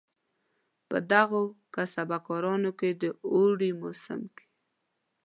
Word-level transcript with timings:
په 0.89 0.97
دغو 1.11 1.41
کسبه 1.75 2.17
کارانو 2.27 2.71
کې 2.79 2.89
د 3.01 3.03
اوړي 3.31 3.71
په 3.75 3.77
موسم 3.81 4.21
کې. 4.35 4.45